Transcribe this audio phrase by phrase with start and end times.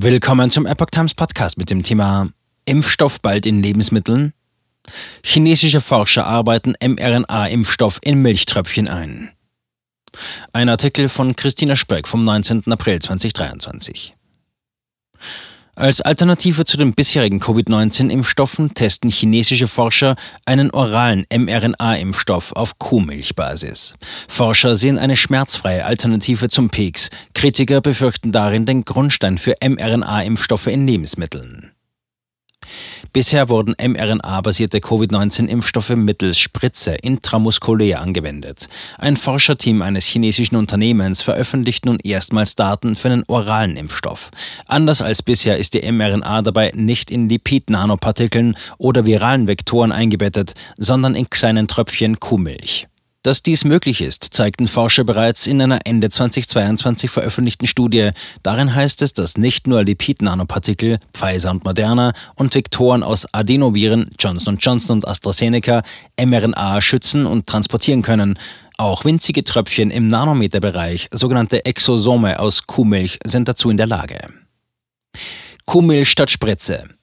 [0.00, 2.30] Willkommen zum Epoch Times Podcast mit dem Thema
[2.66, 4.32] Impfstoff bald in Lebensmitteln.
[5.24, 9.32] Chinesische Forscher arbeiten mRNA-Impfstoff in Milchtröpfchen ein.
[10.52, 12.70] Ein Artikel von Christina Spöck vom 19.
[12.70, 14.14] April 2023.
[15.78, 23.94] Als Alternative zu den bisherigen Covid-19-Impfstoffen testen chinesische Forscher einen oralen mRNA-Impfstoff auf Kuhmilchbasis.
[24.26, 27.10] Forscher sehen eine schmerzfreie Alternative zum Peaks.
[27.32, 31.70] Kritiker befürchten darin den Grundstein für mRNA-Impfstoffe in Lebensmitteln.
[33.12, 38.68] Bisher wurden mRNA-basierte Covid-19-Impfstoffe mittels Spritze intramuskulär angewendet.
[38.98, 44.30] Ein Forscherteam eines chinesischen Unternehmens veröffentlicht nun erstmals Daten für einen oralen Impfstoff.
[44.66, 51.14] Anders als bisher ist die mRNA dabei nicht in Lipid-Nanopartikeln oder viralen Vektoren eingebettet, sondern
[51.14, 52.87] in kleinen Tröpfchen Kuhmilch.
[53.24, 58.10] Dass dies möglich ist, zeigten Forscher bereits in einer Ende 2022 veröffentlichten Studie.
[58.44, 64.56] Darin heißt es, dass nicht nur Lipid-Nanopartikel, Pfizer und Moderna und Vektoren aus Adenoviren, Johnson
[64.58, 65.82] Johnson und AstraZeneca
[66.16, 68.38] mRNA schützen und transportieren können.
[68.76, 74.18] Auch winzige Tröpfchen im Nanometerbereich, sogenannte Exosome aus Kuhmilch, sind dazu in der Lage.
[75.66, 76.97] Kuhmilch statt Spritze.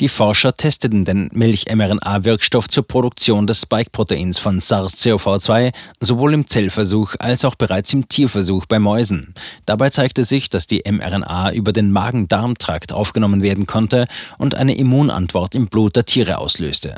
[0.00, 7.44] Die Forscher testeten den Milch-mRNA-Wirkstoff zur Produktion des Spike-Proteins von SARS-CoV-2 sowohl im Zellversuch als
[7.44, 9.34] auch bereits im Tierversuch bei Mäusen.
[9.66, 14.06] Dabei zeigte sich, dass die mRNA über den Magen-Darm-Trakt aufgenommen werden konnte
[14.38, 16.96] und eine Immunantwort im Blut der Tiere auslöste.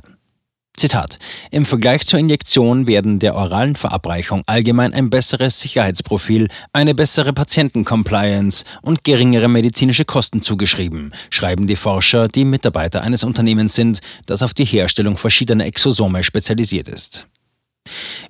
[0.77, 1.19] Zitat.
[1.50, 8.64] Im Vergleich zur Injektion werden der oralen Verabreichung allgemein ein besseres Sicherheitsprofil, eine bessere Patientencompliance
[8.83, 14.53] und geringere medizinische Kosten zugeschrieben, schreiben die Forscher, die Mitarbeiter eines Unternehmens sind, das auf
[14.53, 17.27] die Herstellung verschiedener Exosome spezialisiert ist.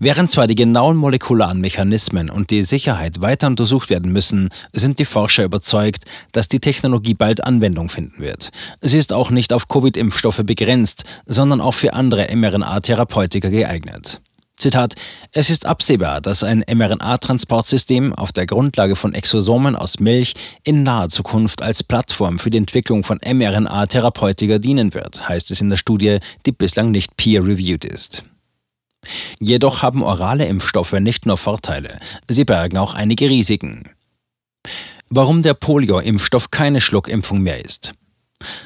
[0.00, 5.05] Während zwar die genauen molekularen Mechanismen und die Sicherheit weiter untersucht werden müssen, sind die
[5.05, 8.50] Forscher überzeugt, dass die Technologie bald Anwendung finden wird.
[8.80, 14.20] Sie ist auch nicht auf Covid-Impfstoffe begrenzt, sondern auch für andere mRNA-Therapeutika geeignet.
[14.56, 14.95] Zitat,
[15.33, 21.08] es ist absehbar, dass ein mRNA-Transportsystem auf der Grundlage von Exosomen aus Milch in naher
[21.08, 26.18] Zukunft als Plattform für die Entwicklung von mRNA-Therapeutika dienen wird, heißt es in der Studie,
[26.46, 28.23] die bislang nicht peer-reviewed ist.
[29.39, 31.98] Jedoch haben orale Impfstoffe nicht nur Vorteile,
[32.29, 33.91] sie bergen auch einige Risiken.
[35.09, 37.92] Warum der Polio-Impfstoff keine Schluckimpfung mehr ist.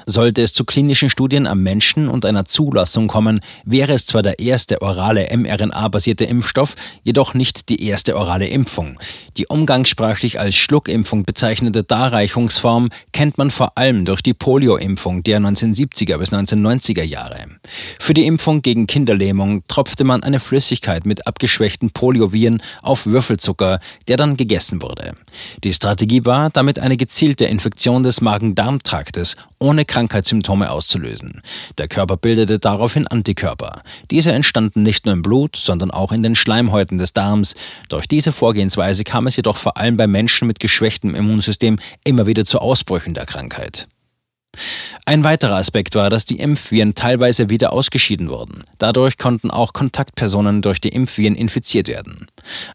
[0.07, 4.39] Sollte es zu klinischen Studien am Menschen und einer Zulassung kommen, wäre es zwar der
[4.39, 8.99] erste orale mRNA-basierte Impfstoff, jedoch nicht die erste orale Impfung.
[9.37, 16.19] Die umgangssprachlich als Schluckimpfung bezeichnete Darreichungsform kennt man vor allem durch die Polio-Impfung der 1970er
[16.19, 17.47] bis 1990er Jahre.
[17.99, 24.17] Für die Impfung gegen Kinderlähmung tropfte man eine Flüssigkeit mit abgeschwächten Polioviren auf Würfelzucker, der
[24.17, 25.13] dann gegessen wurde.
[25.65, 29.37] Die Strategie war, damit eine gezielte Infektion des Magen-Darm-Traktes
[29.69, 31.43] ohne Krankheitssymptome auszulösen.
[31.77, 33.83] Der Körper bildete daraufhin Antikörper.
[34.11, 37.55] Diese entstanden nicht nur im Blut, sondern auch in den Schleimhäuten des Darms.
[37.91, 42.47] Durch diese Vorgehensweise kam es jedoch vor allem bei Menschen mit geschwächtem Immunsystem immer wieder
[42.47, 43.87] zu Ausbrüchen der Krankheit.
[45.09, 48.65] Ein weiterer Aspekt war, dass die Impfviren teilweise wieder ausgeschieden wurden.
[48.77, 52.27] Dadurch konnten auch Kontaktpersonen durch die Impfviren infiziert werden.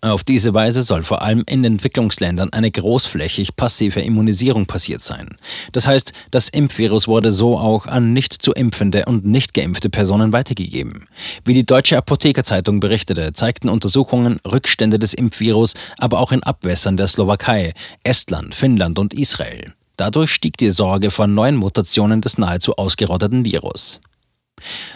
[0.02, 5.38] Auf diese Weise soll vor allem in Entwicklungsländern eine großflächig passive Immunisierung passiert sein.
[5.74, 10.34] Das heißt, das Impfvirus wurde so auch an nicht zu impfende und nicht geimpfte Personen
[10.34, 11.08] weitergegeben.
[11.46, 17.06] Wie die Deutsche Apothekerzeitung berichtete, zeigten Untersuchungen Rückstände des Impfvirus aber auch in Abwässern der
[17.06, 17.74] Slowakei,
[18.04, 19.74] Estland, Finnland und Israel.
[19.98, 24.00] Dadurch stieg die Sorge vor neuen Mutationen des nahezu ausgerotteten Virus.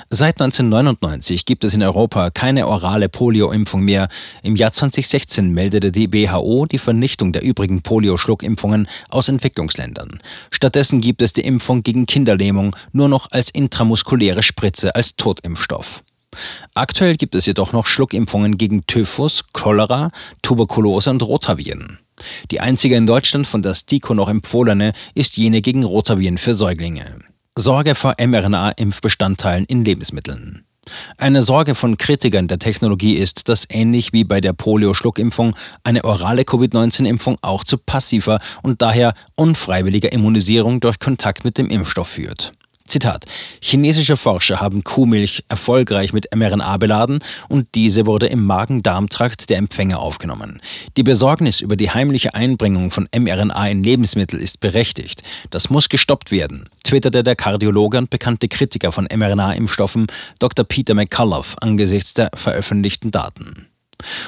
[0.09, 4.07] Seit 1999 gibt es in Europa keine orale Polio-Impfung mehr.
[4.41, 10.19] Im Jahr 2016 meldete die WHO die Vernichtung der übrigen Polio-Schluckimpfungen aus Entwicklungsländern.
[10.51, 16.03] Stattdessen gibt es die Impfung gegen Kinderlähmung nur noch als intramuskuläre Spritze als Totimpfstoff.
[16.73, 21.99] Aktuell gibt es jedoch noch Schluckimpfungen gegen Typhus, Cholera, Tuberkulose und Rotaviren.
[22.51, 27.19] Die einzige in Deutschland von der STIKO noch empfohlene ist jene gegen Rotaviren für Säuglinge.
[27.57, 30.63] Sorge vor mRNA-Impfbestandteilen in Lebensmitteln.
[31.17, 36.43] Eine Sorge von Kritikern der Technologie ist, dass ähnlich wie bei der Polio-Schluckimpfung eine orale
[36.43, 42.51] Covid-19-Impfung auch zu passiver und daher unfreiwilliger Immunisierung durch Kontakt mit dem Impfstoff führt.
[42.87, 43.25] Zitat.
[43.61, 47.19] Chinesische Forscher haben Kuhmilch erfolgreich mit mRNA beladen
[47.49, 50.61] und diese wurde im Magen-Darm-Trakt der Empfänger aufgenommen.
[50.97, 55.23] Die Besorgnis über die heimliche Einbringung von mRNA in Lebensmittel ist berechtigt.
[55.49, 60.07] Das muss gestoppt werden, twitterte der Kardiologe und bekannte Kritiker von mRNA-Impfstoffen
[60.39, 60.65] Dr.
[60.65, 63.67] Peter McCullough angesichts der veröffentlichten Daten.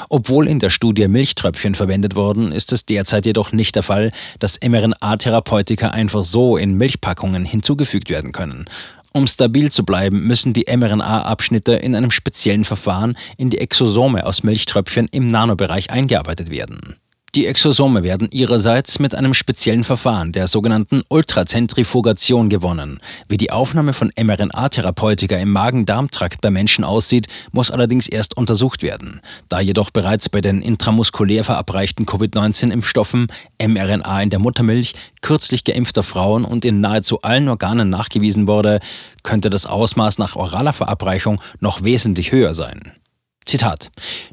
[0.09, 4.59] Obwohl in der Studie Milchtröpfchen verwendet wurden, ist es derzeit jedoch nicht der Fall, dass
[4.61, 8.65] mRNA-Therapeutika einfach so in Milchpackungen hinzugefügt werden können.
[9.11, 14.43] Um stabil zu bleiben, müssen die mRNA-Abschnitte in einem speziellen Verfahren in die Exosome aus
[14.43, 16.95] Milchtröpfchen im Nanobereich eingearbeitet werden.
[17.35, 22.99] Die Exosome werden ihrerseits mit einem speziellen Verfahren der sogenannten Ultrazentrifugation gewonnen.
[23.27, 29.21] Wie die Aufnahme von mRNA-Therapeutika im Magen-Darm-Trakt bei Menschen aussieht, muss allerdings erst untersucht werden.
[29.47, 33.27] Da jedoch bereits bei den intramuskulär verabreichten Covid-19-Impfstoffen
[33.61, 38.79] mRNA in der Muttermilch, kürzlich geimpfter Frauen und in nahezu allen Organen nachgewiesen wurde,
[39.21, 42.93] könnte das Ausmaß nach oraler Verabreichung noch wesentlich höher sein.
[43.45, 43.89] Zitat.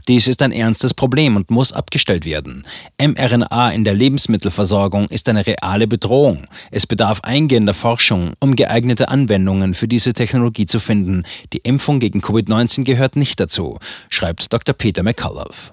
[0.09, 2.65] Dies ist ein ernstes Problem und muss abgestellt werden.
[3.01, 6.45] mRNA in der Lebensmittelversorgung ist eine reale Bedrohung.
[6.71, 11.25] Es bedarf eingehender Forschung, um geeignete Anwendungen für diese Technologie zu finden.
[11.53, 13.79] Die Impfung gegen Covid-19 gehört nicht dazu,
[14.11, 14.75] schreibt Dr.
[14.75, 15.73] Peter McCullough.